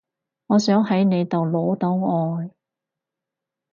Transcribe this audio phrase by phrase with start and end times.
[0.47, 2.49] 我想喺你度攞到愛